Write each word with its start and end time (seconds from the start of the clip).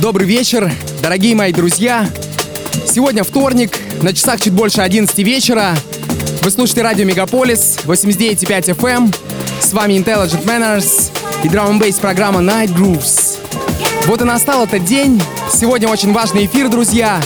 Добрый 0.00 0.26
вечер, 0.26 0.72
дорогие 1.02 1.34
мои 1.34 1.52
друзья. 1.52 2.08
Сегодня 2.86 3.22
вторник, 3.22 3.78
на 4.00 4.14
часах 4.14 4.40
чуть 4.40 4.54
больше 4.54 4.80
11 4.80 5.18
вечера. 5.18 5.76
Вы 6.40 6.50
слушаете 6.50 6.80
радио 6.80 7.04
Мегаполис 7.04 7.76
89.5 7.84 8.76
FM. 8.76 8.88
Эм. 8.88 9.12
С 9.60 9.74
вами 9.74 9.92
Intelligent 9.94 10.42
Manners 10.46 11.10
и 11.44 11.50
драм 11.50 11.78
бейс 11.78 11.96
программа 11.96 12.40
Night 12.40 12.74
Grooves. 12.74 13.36
Вот 14.06 14.22
и 14.22 14.24
настал 14.24 14.64
этот 14.64 14.86
день. 14.86 15.22
Сегодня 15.52 15.86
очень 15.86 16.14
важный 16.14 16.46
эфир, 16.46 16.70
друзья. 16.70 17.20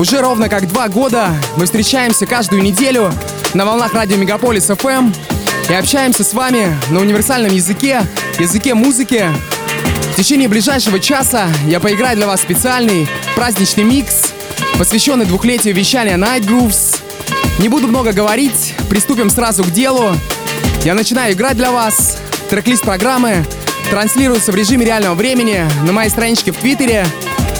Уже 0.00 0.20
ровно 0.20 0.48
как 0.48 0.66
два 0.66 0.88
года 0.88 1.28
мы 1.56 1.66
встречаемся 1.66 2.26
каждую 2.26 2.62
неделю 2.62 3.12
на 3.54 3.64
волнах 3.64 3.94
радио 3.94 4.16
Мегаполис 4.16 4.68
FM 4.70 4.88
эм 4.88 5.14
и 5.70 5.72
общаемся 5.72 6.24
с 6.24 6.34
вами 6.34 6.76
на 6.90 6.98
универсальном 6.98 7.54
языке, 7.54 8.02
языке 8.40 8.74
музыки, 8.74 9.24
течение 10.18 10.48
ближайшего 10.48 10.98
часа 10.98 11.46
я 11.68 11.78
поиграю 11.78 12.16
для 12.16 12.26
вас 12.26 12.40
специальный 12.40 13.08
праздничный 13.36 13.84
микс, 13.84 14.32
посвященный 14.76 15.26
двухлетию 15.26 15.76
вещания 15.76 16.16
Night 16.16 16.40
Grooves. 16.40 16.98
Не 17.60 17.68
буду 17.68 17.86
много 17.86 18.12
говорить, 18.12 18.74
приступим 18.90 19.30
сразу 19.30 19.62
к 19.62 19.70
делу. 19.70 20.10
Я 20.82 20.94
начинаю 20.94 21.34
играть 21.34 21.56
для 21.56 21.70
вас. 21.70 22.18
Трек-лист 22.50 22.82
программы 22.82 23.46
транслируется 23.90 24.50
в 24.50 24.56
режиме 24.56 24.86
реального 24.86 25.14
времени 25.14 25.64
на 25.84 25.92
моей 25.92 26.10
страничке 26.10 26.50
в 26.50 26.56
Твиттере. 26.56 27.06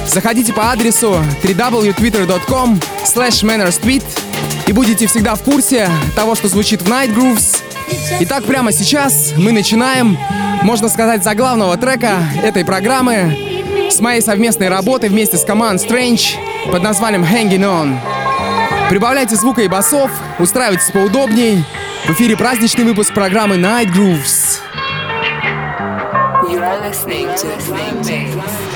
Заходите 0.08 0.52
по 0.52 0.72
адресу 0.72 1.24
www.twitter.com 1.44 2.80
slash 3.04 4.02
и 4.66 4.72
будете 4.72 5.06
всегда 5.06 5.36
в 5.36 5.42
курсе 5.42 5.88
того, 6.16 6.34
что 6.34 6.48
звучит 6.48 6.82
в 6.82 6.88
Night 6.88 7.14
Grooves. 7.14 7.67
Итак, 8.20 8.44
прямо 8.44 8.72
сейчас 8.72 9.32
мы 9.36 9.52
начинаем 9.52 10.18
можно 10.62 10.88
сказать, 10.88 11.22
за 11.22 11.34
главного 11.34 11.76
трека 11.76 12.18
этой 12.42 12.64
программы 12.64 13.36
с 13.90 14.00
моей 14.00 14.20
совместной 14.20 14.68
работы 14.68 15.08
вместе 15.08 15.36
с 15.36 15.44
командой 15.44 15.84
Strange 15.84 16.36
под 16.70 16.82
названием 16.82 17.24
Hanging 17.24 17.64
On. 17.64 17.96
Прибавляйте 18.88 19.36
звука 19.36 19.62
и 19.62 19.68
басов, 19.68 20.10
устраивайтесь 20.38 20.90
поудобней. 20.90 21.64
В 22.06 22.10
эфире 22.10 22.36
праздничный 22.36 22.84
выпуск 22.84 23.12
программы 23.14 23.56
Night 23.56 23.92
Grooves. 23.92 24.60
You 26.48 26.60
are 26.60 26.80
listening 26.82 27.28
to 27.36 27.48
Yo, 28.04 28.67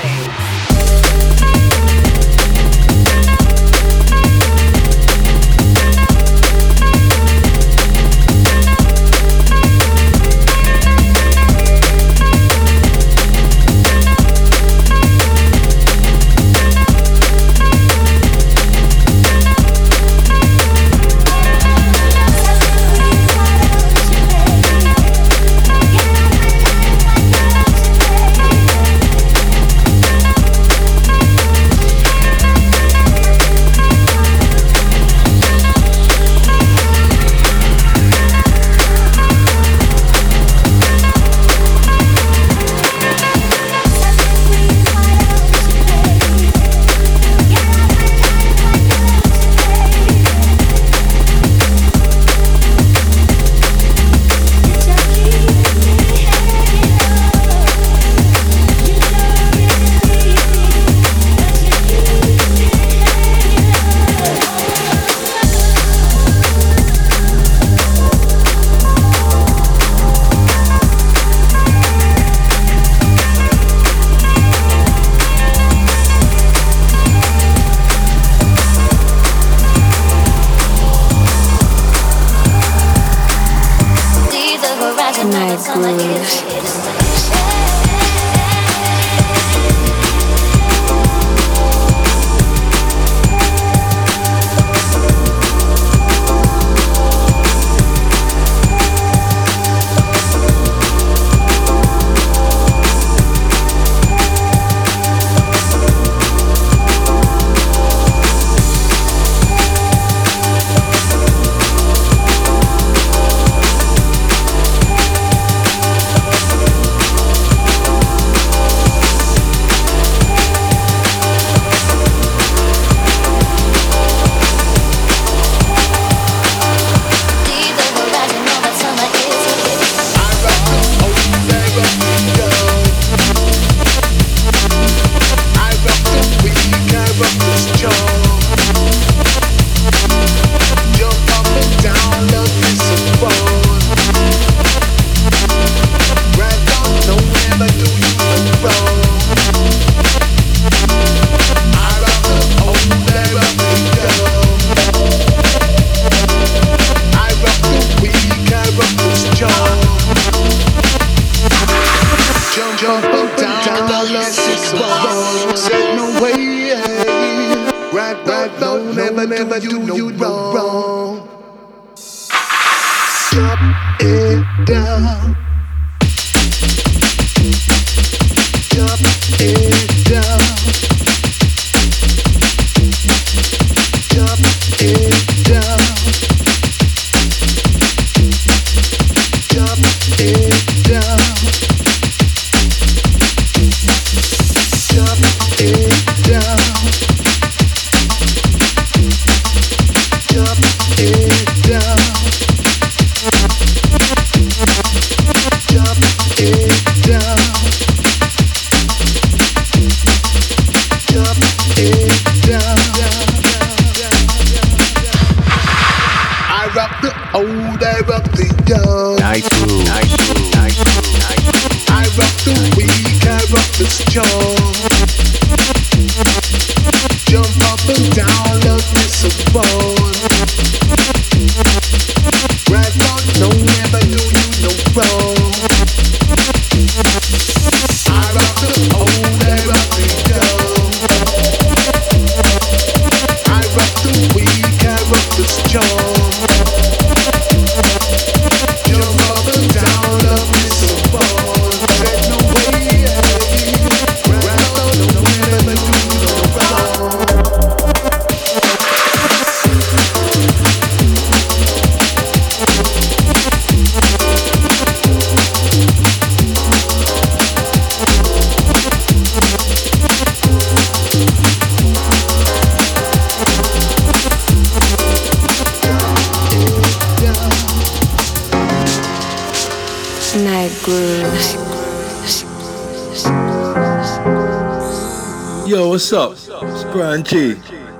what's 286.11 286.49
up? 286.49 286.63
It's 286.63 286.83
Brian 286.91 287.23
G. 287.23 287.55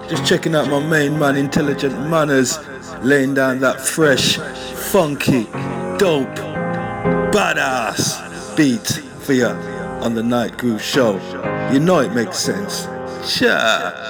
Just 0.10 0.26
checking 0.26 0.56
out 0.56 0.68
my 0.68 0.86
main 0.86 1.18
man, 1.18 1.38
Intelligent 1.38 1.94
Manners, 2.10 2.60
laying 3.02 3.34
down 3.34 3.60
that 3.60 3.80
fresh, 3.80 4.36
funky, 4.92 5.46
dope, 5.98 6.36
badass 7.32 8.58
beat 8.58 8.86
for 9.22 9.32
you 9.32 9.46
on 9.46 10.16
the 10.16 10.24
Night 10.24 10.58
Groove 10.58 10.82
Show. 10.82 11.14
You 11.72 11.80
know 11.80 12.00
it 12.00 12.14
makes 12.14 12.40
sense. 12.40 12.88
Cha. 13.26 14.03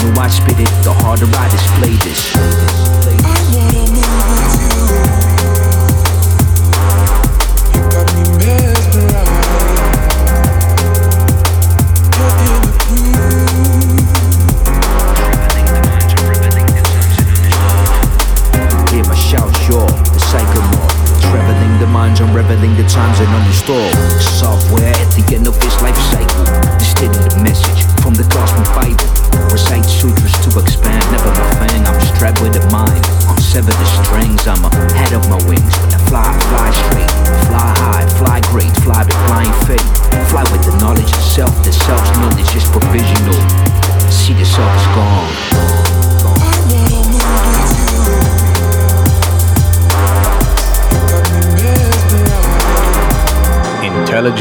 Emotional 0.00 0.18
I 0.18 0.28
spit 0.28 0.58
it, 0.58 0.68
the 0.82 0.92
harder 0.92 1.26
I 1.36 1.48
display 1.48 1.96
this. 1.96 3.09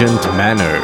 Intelligent 0.01 0.37
manner. 0.37 0.79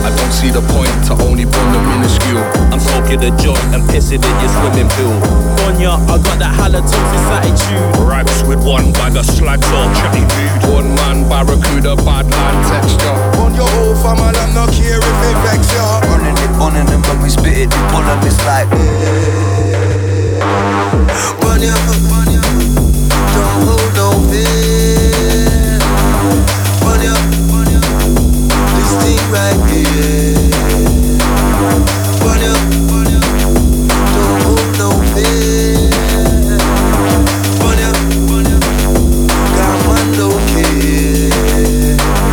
I 0.00 0.10
don't 0.16 0.32
see 0.32 0.48
the 0.48 0.62
point 0.72 0.88
to 1.06 1.12
only 1.24 1.44
burn 1.44 1.72
the 1.72 1.80
minuscule. 1.84 2.40
I'm 2.72 2.80
smoking 2.80 3.20
the 3.20 3.30
joint 3.36 3.58
and 3.74 3.82
pissing 3.90 4.24
in 4.24 4.36
your 4.40 4.48
swimming 4.48 4.88
pool. 4.96 5.20
Gonya, 5.60 6.00
I 6.08 6.16
got 6.16 6.38
that 6.38 6.54
halitosis 6.56 7.28
attitude. 7.28 8.08
Raps 8.08 8.42
with 8.44 8.64
one 8.64 8.92
bag 8.92 9.16
of 9.16 9.26
slags 9.26 9.66
or 9.68 9.84
chatty 10.00 10.20
rude. 10.20 10.72
One 10.72 10.94
man, 10.94 11.28
barracuda, 11.28 11.96
bad 11.96 12.26
man 12.30 12.54
texture. 12.70 13.12
On 13.42 13.54
your 13.54 13.68
whole 13.68 13.96
family, 13.96 14.38
I'm 14.38 14.54
not 14.54 14.72
care 14.72 14.96
if 14.96 15.22
it 15.28 15.36
vex 15.44 15.74
ya. 15.74 16.01
It, 16.42 16.50
running 16.58 16.86
them 16.86 17.02
when 17.02 17.22
we 17.22 17.28
spit 17.30 17.56
it, 17.56 17.70
them, 17.70 18.18
it's 18.26 18.44
like. 18.44 18.68
Run 21.38 21.62
ya, 21.62 21.76
don't 23.34 23.62
hold 23.62 23.90
no 23.94 24.08
fear. 24.26 25.78
Run 26.82 27.02
ya, 27.06 27.14
this 28.74 28.92
thing 29.02 29.22
right 29.30 29.60
here. 29.70 30.50
Run 32.26 32.42
don't 34.14 34.42
hold 34.42 34.70
no 34.82 34.88
fear. 35.14 36.58
Run 37.62 37.78
got 39.54 39.76
one 39.86 40.10
no. 40.18 40.28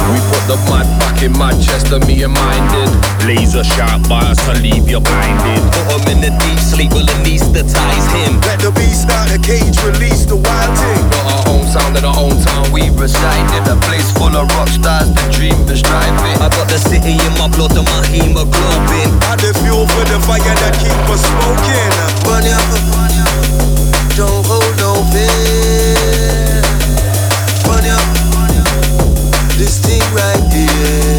We 0.10 0.20
put 0.32 0.44
the 0.50 0.58
mud 0.70 0.88
back 1.00 1.22
in 1.22 1.32
Manchester, 1.38 2.00
me 2.08 2.24
and 2.24 2.34
minded. 2.34 2.99
Laser 3.30 3.64
sharp 3.64 4.10
bars 4.10 4.42
to 4.42 4.58
leave 4.58 4.90
you 4.90 5.00
blinded. 5.00 5.62
Put 5.70 5.86
him 5.94 6.18
in 6.18 6.20
the 6.26 6.34
deep 6.42 6.58
sleep, 6.58 6.90
will 6.90 7.06
anesthetize 7.06 8.08
him. 8.10 8.42
Let 8.42 8.58
the 8.58 8.74
beast 8.74 9.06
out 9.06 9.30
the 9.30 9.38
cage, 9.38 9.78
release 9.86 10.26
the 10.26 10.34
wild 10.34 10.74
thing. 10.74 11.06
Got 11.14 11.26
our 11.30 11.44
own 11.54 11.66
sound 11.70 11.94
in 11.94 12.06
our 12.10 12.18
own 12.18 12.34
town, 12.42 12.74
we 12.74 12.90
reside 12.98 13.46
in 13.54 13.70
a 13.70 13.78
place 13.86 14.10
full 14.18 14.34
of 14.34 14.50
rock 14.58 14.74
stars. 14.74 15.14
The 15.14 15.22
dream 15.30 15.62
is 15.70 15.86
driving. 15.86 16.42
I 16.42 16.50
got 16.50 16.74
the 16.74 16.82
city 16.82 17.22
in 17.22 17.34
my 17.38 17.46
blood 17.54 17.78
and 17.78 17.86
my 17.86 18.02
hemoglobin. 18.10 19.14
Add 19.30 19.46
the 19.46 19.54
fuel 19.62 19.86
for 19.86 20.06
the 20.10 20.18
fire 20.26 20.42
that 20.66 20.74
keep 20.82 20.98
us 21.14 21.22
smoking. 21.22 21.94
Run 22.26 22.50
ya, 22.50 22.58
don't 24.18 24.42
hold 24.50 24.74
no 24.82 25.06
fear. 25.14 26.66
Run 27.70 27.86
ya, 27.86 28.02
this 29.54 29.78
thing 29.86 30.02
right 30.18 30.42
here. 30.50 31.19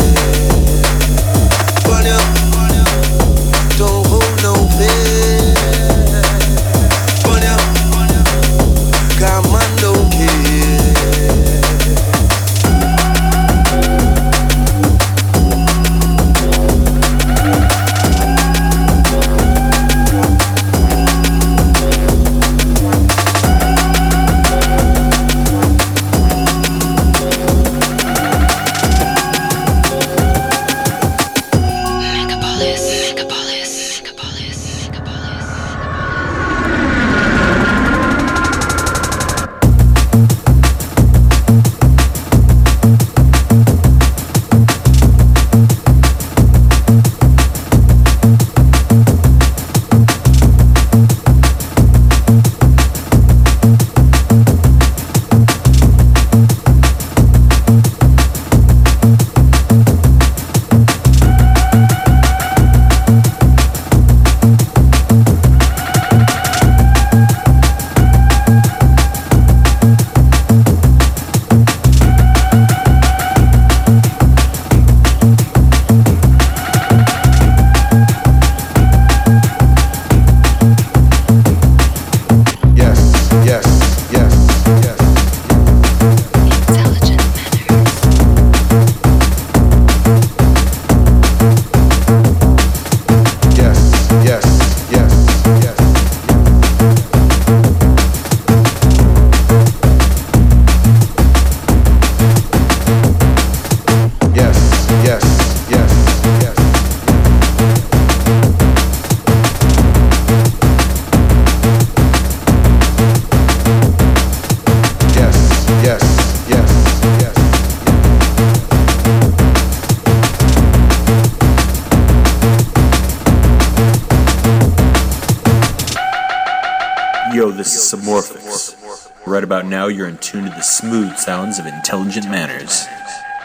Now, 130.35 130.39
you're 130.39 130.47
in 130.47 130.51
tune 130.51 130.51
to 130.51 130.57
the 130.57 130.63
smooth 130.63 131.17
sounds 131.17 131.59
of 131.59 131.67
intelligent 131.67 132.31
manners. 132.31 132.87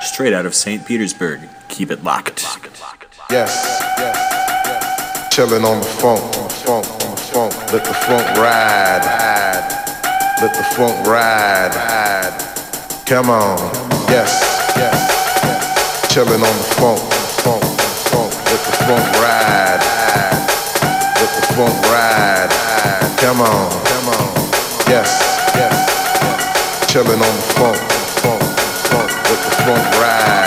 Straight 0.02 0.34
out 0.34 0.46
of 0.46 0.54
St. 0.54 0.86
Petersburg. 0.86 1.42
Keep 1.70 1.92
it 1.92 2.04
locked. 2.04 2.44
Yes, 3.30 3.82
yes, 3.98 4.16
yes. 4.66 5.36
Chilling 5.36 5.64
on 5.64 5.80
the 5.80 5.86
funk, 5.86 6.22
on 6.38 6.48
the 6.48 6.54
funk, 6.54 6.86
on 6.86 7.12
the 7.12 7.18
funk. 7.18 7.74
Let 7.74 7.86
the 7.86 7.94
funk 7.94 8.38
ride. 8.38 9.02
Let 10.42 10.54
the 10.54 10.64
funk 10.76 11.08
ride. 11.08 11.74
Come 13.06 13.30
on, 13.30 13.58
yes, 14.10 14.42
yes, 14.76 15.10
yes. 15.44 16.14
Chilling 16.14 16.34
on 16.34 16.40
the 16.40 16.68
funk, 16.76 17.00
on 17.02 17.62
funk, 17.62 17.64
funk. 18.10 18.34
Let 18.46 18.62
the 18.66 18.72
funk 18.86 19.06
ride. 19.22 19.82
Let 21.16 21.32
the 21.36 21.54
funk 21.54 21.86
ride, 21.86 22.50
ride. 22.52 23.18
Come 23.20 23.42
on, 23.42 23.86
come 23.86 24.08
on, 24.10 24.90
yes 24.90 25.35
chillin' 26.96 27.12
on 27.12 27.20
the 27.20 27.42
funk, 27.60 27.78
funk, 28.24 28.42
funk, 28.88 29.12
let 29.12 29.40
the 29.44 29.52
funk 29.66 29.84
ride, 30.00 30.45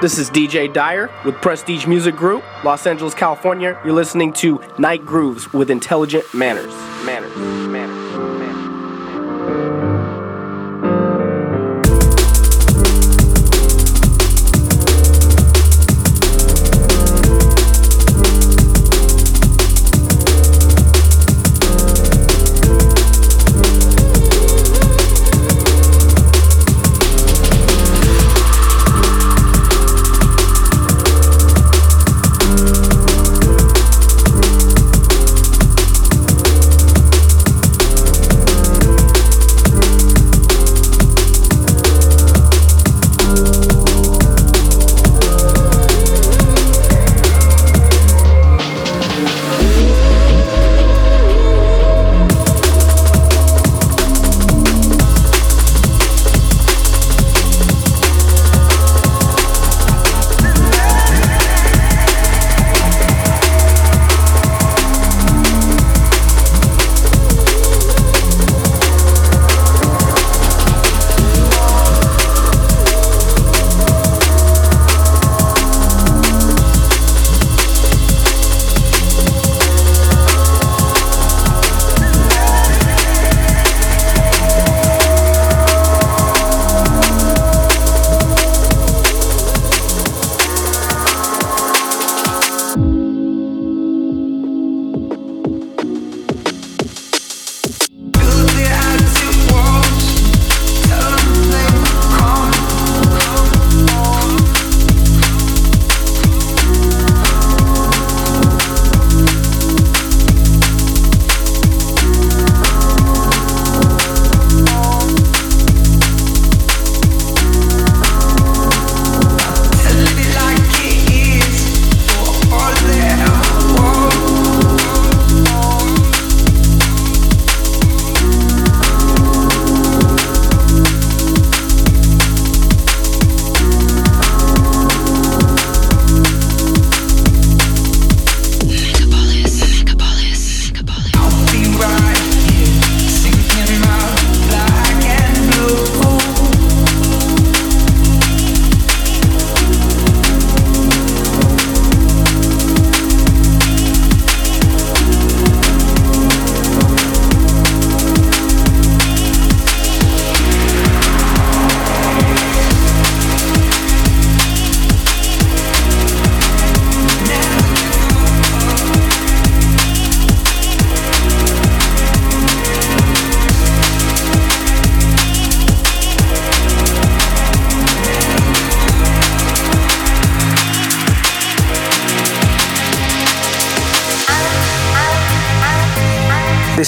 This 0.00 0.16
is 0.16 0.30
DJ 0.30 0.72
Dyer 0.72 1.10
with 1.26 1.34
Prestige 1.42 1.86
Music 1.86 2.16
Group, 2.16 2.42
Los 2.64 2.86
Angeles, 2.86 3.12
California. 3.12 3.78
You're 3.84 3.92
listening 3.92 4.32
to 4.34 4.58
Night 4.78 5.04
Grooves 5.04 5.52
with 5.52 5.70
Intelligent 5.70 6.24
Manners. 6.32 6.89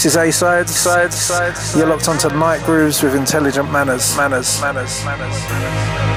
This 0.02 0.14
is 0.14 0.16
A 0.16 0.32
side, 0.32 0.68
side, 0.68 1.12
side. 1.12 1.78
You're 1.78 1.86
locked 1.86 2.08
onto 2.08 2.28
Night 2.30 2.60
Grooves 2.64 3.04
with 3.04 3.14
intelligent 3.14 3.70
manners, 3.70 4.16
manners, 4.16 4.60
manners, 4.60 5.04
manners. 5.04 5.44
manners. 5.44 6.12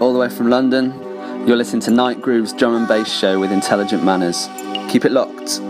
All 0.00 0.12
the 0.12 0.18
way 0.18 0.28
from 0.28 0.48
London. 0.50 0.92
You're 1.46 1.56
listening 1.56 1.82
to 1.82 1.90
Night 1.90 2.20
Groove's 2.20 2.52
drum 2.52 2.74
and 2.74 2.88
bass 2.88 3.08
show 3.12 3.38
with 3.38 3.52
intelligent 3.52 4.04
manners. 4.04 4.48
Keep 4.90 5.04
it 5.04 5.12
locked. 5.12 5.60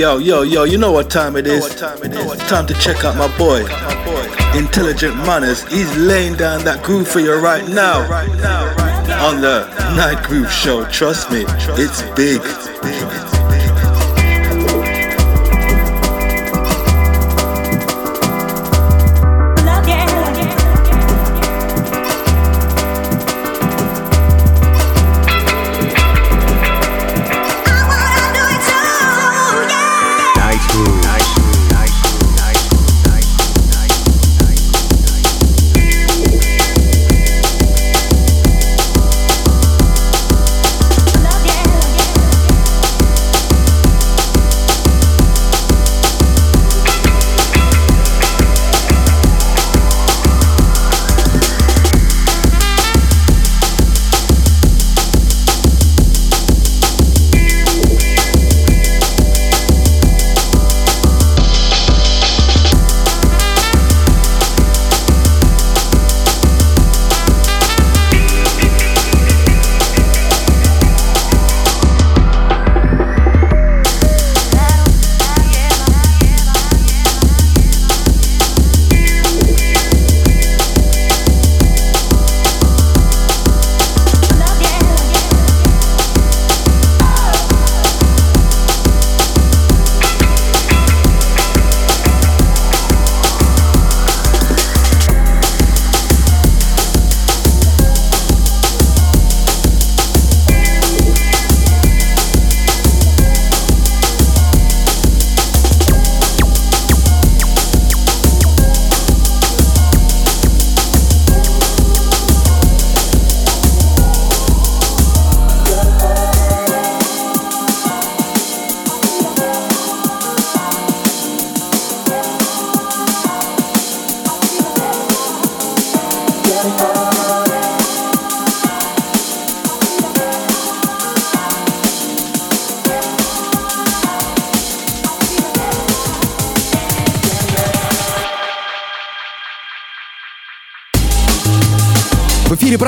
Yo, 0.00 0.16
yo, 0.16 0.40
yo, 0.40 0.64
you 0.64 0.78
know 0.78 0.92
what 0.92 1.10
time 1.10 1.36
it 1.36 1.46
is? 1.46 1.74
Time 1.74 2.66
to 2.66 2.72
check 2.80 3.04
out 3.04 3.16
my 3.18 3.28
boy. 3.36 3.60
Intelligent 4.58 5.14
Manners. 5.26 5.62
He's 5.70 5.94
laying 5.98 6.36
down 6.36 6.64
that 6.64 6.82
groove 6.82 7.06
for 7.06 7.20
you 7.20 7.34
right 7.34 7.68
now. 7.68 8.00
On 9.20 9.42
the 9.42 9.68
Night 9.94 10.24
Groove 10.26 10.50
Show. 10.50 10.86
Trust 10.86 11.30
me, 11.30 11.44
it's 11.76 12.00
big. 12.16 12.40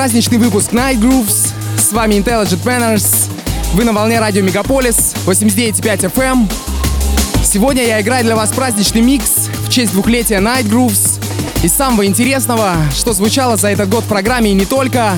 Праздничный 0.03 0.37
выпуск 0.37 0.73
Night 0.73 0.99
Grooves. 0.99 1.53
С 1.77 1.93
вами 1.93 2.15
Intelligent 2.15 2.61
Manners. 2.65 3.31
Вы 3.73 3.85
на 3.85 3.93
волне 3.93 4.19
радио 4.19 4.43
Мегаполис 4.43 5.13
89.5 5.25 6.13
FM. 6.13 6.51
Сегодня 7.41 7.85
я 7.85 8.01
играю 8.01 8.25
для 8.25 8.35
вас 8.35 8.51
праздничный 8.51 8.99
микс 8.99 9.47
в 9.65 9.69
честь 9.69 9.93
двухлетия 9.93 10.41
Night 10.41 10.65
Grooves. 10.65 11.23
Из 11.63 11.71
самого 11.71 12.05
интересного, 12.05 12.75
что 12.93 13.13
звучало 13.13 13.55
за 13.55 13.69
этот 13.69 13.87
год 13.87 14.03
в 14.03 14.07
программе 14.09 14.51
и 14.51 14.53
не 14.53 14.65
только. 14.65 15.13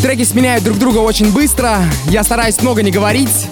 Треки 0.00 0.22
сменяют 0.22 0.62
друг 0.62 0.78
друга 0.78 0.98
очень 0.98 1.32
быстро. 1.32 1.80
Я 2.08 2.22
стараюсь 2.22 2.62
много 2.62 2.84
не 2.84 2.92
говорить. 2.92 3.48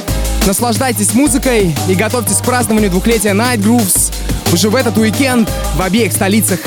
Наслаждайтесь 0.47 1.13
музыкой 1.13 1.75
и 1.89 1.95
готовьтесь 1.97 2.37
к 2.37 2.45
празднованию 2.45 2.93
двухлетия 2.93 3.35
Night 3.35 3.59
Grooves 3.59 4.13
уже 4.53 4.71
в 4.71 4.77
этот 4.77 4.97
уикенд 4.97 5.51
в 5.75 5.83
обеих 5.83 6.13
столицах. 6.13 6.61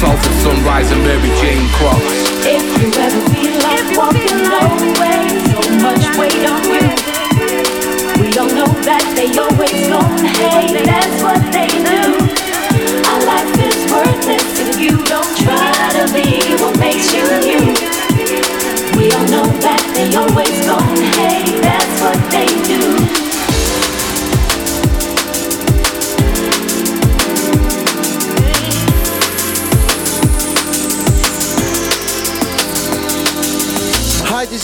Salted 0.00 0.32
sunrise 0.46 0.92
and 0.92 1.02
Mary 1.02 1.28
Jane 1.42 1.66
Cross. 1.74 1.98
If 2.46 2.62
you 2.78 2.86
ever 3.02 3.22
feel 3.34 3.58
like 3.66 3.88
walking 3.98 4.46
away, 4.46 5.26
so 5.50 5.62
much 5.82 6.06
weight 6.14 6.44
on 6.46 6.62
you. 6.70 6.86
We 8.22 8.30
all 8.38 8.46
know 8.46 8.70
that 8.86 9.02
they 9.18 9.26
always 9.34 9.74
gonna 9.90 10.22
hate, 10.38 10.86
that's 10.86 11.18
what 11.18 11.42
they 11.50 11.66
do. 11.82 12.14
Our 13.10 13.20
life 13.26 13.50
is 13.58 13.78
worthless 13.90 14.46
if 14.62 14.78
you 14.78 15.02
don't 15.02 15.34
try 15.34 15.66
to 15.98 16.06
be 16.14 16.46
what 16.62 16.78
makes 16.78 17.10
you 17.10 17.26
you. 17.42 17.58
We 18.94 19.10
all 19.10 19.26
know 19.34 19.50
that 19.66 19.82
they 19.98 20.14
always 20.14 20.54
gonna 20.62 21.10
hate, 21.18 21.57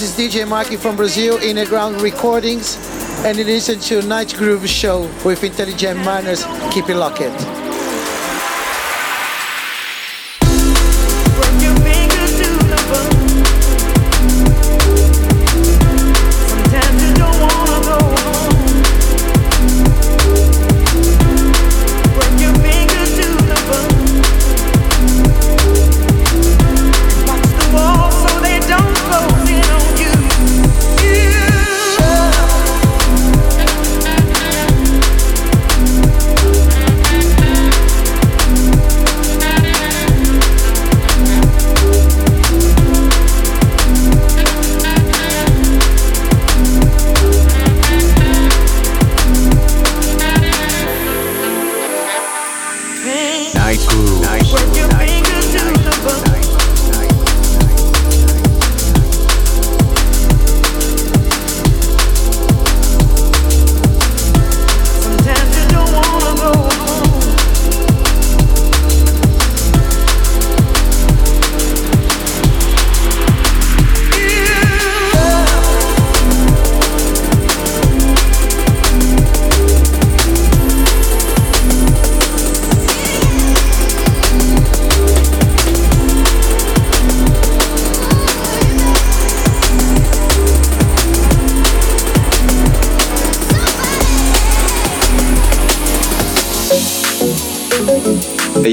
is 0.04 0.10
DJ 0.12 0.46
Marky 0.46 0.76
from 0.76 0.96
Brazil, 0.96 1.38
Innerground 1.38 2.02
Recordings, 2.02 2.76
and 3.24 3.38
you 3.38 3.44
listen 3.44 3.80
to 3.80 4.02
Night 4.02 4.34
Groove 4.34 4.68
Show 4.68 5.08
with 5.24 5.42
Intelligent 5.42 5.98
Manners. 6.00 6.44
Keep 6.74 6.90
it 6.90 6.96
locked. 6.96 7.53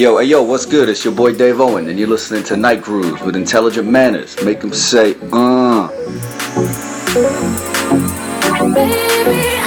Yo, 0.02 0.18
hey 0.18 0.26
yo, 0.26 0.42
what's 0.42 0.66
good? 0.66 0.90
It's 0.90 1.06
your 1.06 1.14
boy 1.14 1.34
Dave 1.34 1.62
Owen, 1.62 1.88
and 1.88 2.00
you're 2.00 2.08
listening 2.08 2.44
to 2.46 2.58
Night 2.58 2.82
Grooves 2.82 3.22
with 3.22 3.36
intelligent 3.36 3.88
manners. 3.88 4.36
Make 4.44 4.60
them 4.60 4.74
say, 4.74 5.16
uh. 5.32 5.90
Night 8.74 9.61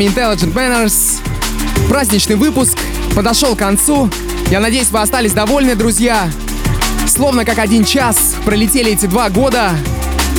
вами 0.00 0.06
Intelligent 0.06 0.54
Manners. 0.54 1.20
Праздничный 1.88 2.36
выпуск 2.36 2.78
подошел 3.14 3.54
к 3.54 3.58
концу. 3.58 4.08
Я 4.50 4.60
надеюсь, 4.60 4.90
вы 4.90 5.00
остались 5.00 5.32
довольны, 5.32 5.74
друзья. 5.74 6.30
Словно 7.06 7.44
как 7.44 7.58
один 7.58 7.84
час 7.84 8.36
пролетели 8.44 8.92
эти 8.92 9.06
два 9.06 9.28
года. 9.28 9.72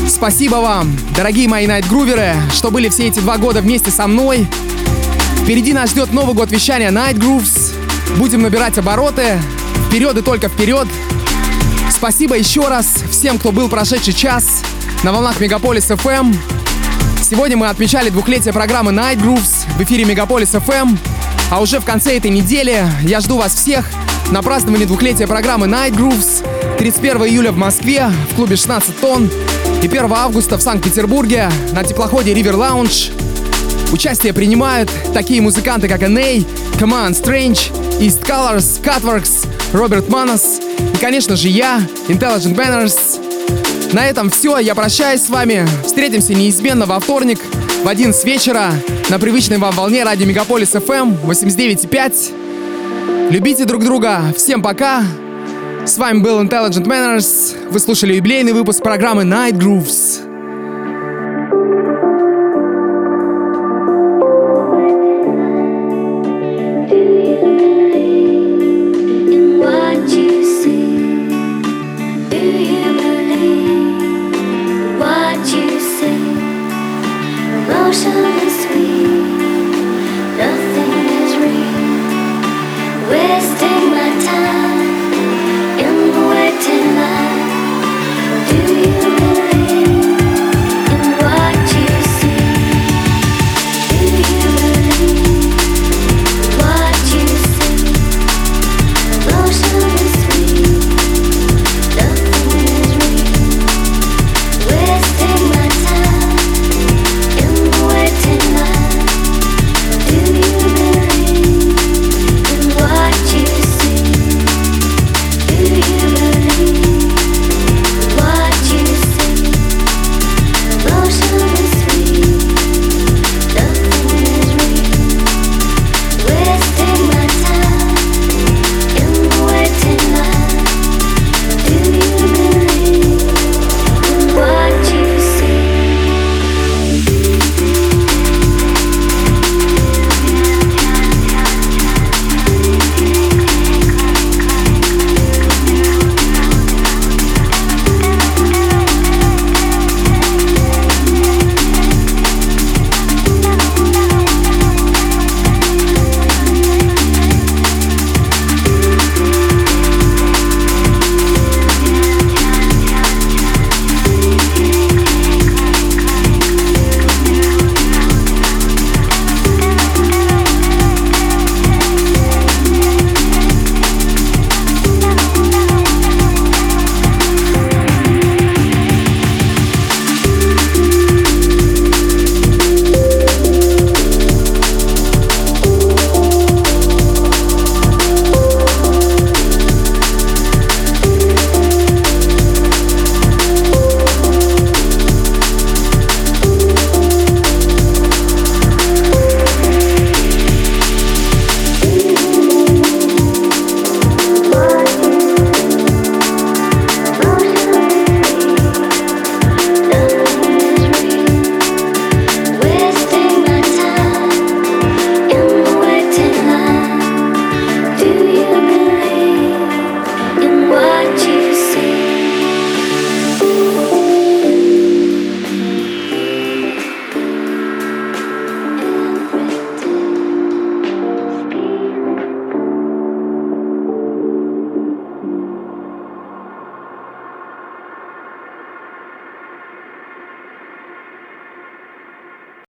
Спасибо 0.08 0.56
вам, 0.56 0.98
дорогие 1.16 1.48
мои 1.48 1.68
найтгруверы, 1.68 2.36
что 2.54 2.72
были 2.72 2.90
все 2.90 3.08
эти 3.08 3.20
два 3.20 3.38
года 3.38 3.62
вместе 3.62 3.92
со 3.92 4.08
мной. 4.08 4.48
Впереди 5.44 5.74
нас 5.74 5.92
ждет 5.92 6.12
Новый 6.12 6.34
год 6.34 6.52
вещания 6.52 6.90
Night 6.90 7.16
Grooves. 7.16 7.74
Будем 8.18 8.42
набирать 8.42 8.78
обороты. 8.78 9.40
Вперед 9.88 10.18
и 10.18 10.22
только 10.22 10.50
вперед. 10.50 10.88
Спасибо 11.92 12.36
еще 12.36 12.68
раз 12.68 13.04
всем, 13.12 13.38
кто 13.38 13.52
был 13.52 13.70
прошедший 13.70 14.14
час 14.14 14.64
на 15.04 15.12
волнах 15.12 15.40
Мегаполис 15.40 15.92
FM. 15.92 16.61
Сегодня 17.32 17.56
мы 17.56 17.70
отмечали 17.70 18.10
двухлетие 18.10 18.52
программы 18.52 18.92
Night 18.92 19.16
Grooves 19.16 19.66
в 19.78 19.82
эфире 19.84 20.04
Мегаполис 20.04 20.54
FM. 20.54 20.98
А 21.50 21.62
уже 21.62 21.80
в 21.80 21.86
конце 21.86 22.18
этой 22.18 22.30
недели 22.30 22.86
я 23.04 23.22
жду 23.22 23.38
вас 23.38 23.56
всех 23.56 23.90
на 24.32 24.42
празднование 24.42 24.86
двухлетия 24.86 25.28
программы 25.28 25.68
Night 25.68 25.96
Grooves 25.96 26.46
31 26.78 27.28
июля 27.28 27.54
в 27.54 27.56
Москве 27.56 28.12
в 28.32 28.36
клубе 28.36 28.58
16 28.58 29.00
тонн 29.00 29.32
и 29.82 29.88
1 29.88 30.12
августа 30.12 30.58
в 30.58 30.62
Санкт-Петербурге 30.62 31.50
на 31.72 31.86
теплоходе 31.86 32.34
River 32.34 32.56
Lounge. 32.56 33.14
Участие 33.94 34.34
принимают 34.34 34.92
такие 35.14 35.42
музыканты, 35.42 35.88
как 35.88 36.02
NA, 36.02 36.46
Command 36.82 37.12
Strange, 37.12 37.72
East 38.02 38.26
Colors, 38.28 38.84
Cutworks, 38.84 39.48
Роберт 39.72 40.10
Манос 40.10 40.60
и, 40.94 40.98
конечно 40.98 41.38
же, 41.38 41.48
я, 41.48 41.80
Intelligent 42.10 42.58
Banners. 42.58 43.31
На 43.94 44.08
этом 44.08 44.30
все, 44.30 44.58
я 44.58 44.74
прощаюсь 44.74 45.22
с 45.22 45.30
вами. 45.30 45.68
Встретимся 45.86 46.34
неизменно 46.34 46.86
во 46.86 47.00
вторник 47.00 47.40
в 47.84 47.88
11 47.88 48.26
вечера 48.26 48.72
на 49.10 49.20
привычной 49.20 49.58
вам 49.58 49.76
волне 49.76 50.06
радио 50.06 50.26
Мегаполис 50.26 50.74
FM 50.76 51.22
89.5. 51.26 53.32
Любите 53.32 53.66
друг 53.66 53.84
друга. 53.84 54.34
Всем 54.38 54.62
пока. 54.62 55.04
С 55.86 55.98
вами 55.98 56.20
был 56.20 56.42
Intelligent 56.42 56.86
Manners. 56.86 57.70
Вы 57.70 57.80
слушали 57.80 58.14
юбилейный 58.14 58.54
выпуск 58.54 58.82
программы 58.82 59.24
Night 59.24 59.54
Grooves. 59.54 60.31